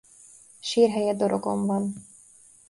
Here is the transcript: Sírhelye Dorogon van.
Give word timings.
Sírhelye 0.59 1.13
Dorogon 1.13 1.65
van. 1.65 2.05